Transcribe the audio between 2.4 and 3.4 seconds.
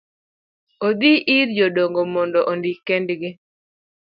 ondik kendgi.